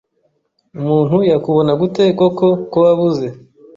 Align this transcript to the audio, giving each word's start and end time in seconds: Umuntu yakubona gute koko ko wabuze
Umuntu 0.77 1.15
yakubona 1.31 1.71
gute 1.81 2.03
koko 2.17 2.47
ko 2.71 2.77
wabuze 2.85 3.27